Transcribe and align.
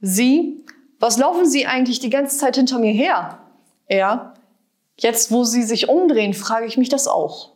Sie, 0.00 0.64
was 0.98 1.18
laufen 1.18 1.46
Sie 1.46 1.66
eigentlich 1.66 1.98
die 1.98 2.10
ganze 2.10 2.38
Zeit 2.38 2.56
hinter 2.56 2.78
mir 2.78 2.92
her? 2.92 3.38
Er, 3.86 4.34
jetzt 4.98 5.30
wo 5.30 5.44
Sie 5.44 5.62
sich 5.62 5.88
umdrehen, 5.88 6.34
frage 6.34 6.66
ich 6.66 6.76
mich 6.76 6.88
das 6.88 7.08
auch. 7.08 7.52